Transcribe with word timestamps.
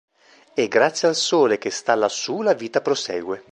E 0.55 0.67
grazie 0.67 1.09
al 1.09 1.13
Sole 1.15 1.59
che 1.59 1.69
sta 1.69 1.93
lassù 1.93 2.41
la 2.41 2.53
vita 2.55 2.81
prosegue. 2.81 3.43